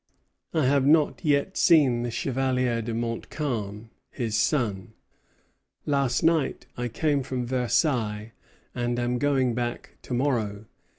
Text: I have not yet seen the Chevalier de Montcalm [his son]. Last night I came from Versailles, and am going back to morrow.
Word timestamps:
I 0.51 0.65
have 0.65 0.83
not 0.87 1.23
yet 1.23 1.57
seen 1.57 2.01
the 2.01 2.09
Chevalier 2.09 2.81
de 2.81 2.91
Montcalm 2.91 3.91
[his 4.09 4.35
son]. 4.35 4.93
Last 5.85 6.23
night 6.23 6.65
I 6.75 6.87
came 6.87 7.21
from 7.21 7.45
Versailles, 7.45 8.31
and 8.73 8.97
am 8.97 9.19
going 9.19 9.53
back 9.53 9.97
to 10.01 10.15
morrow. 10.15 10.65